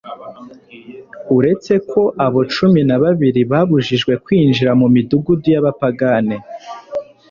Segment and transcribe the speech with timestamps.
[1.37, 6.37] uretse ko abo cumi na babiri babujijwe kwinjira mu midugudu y'abapagane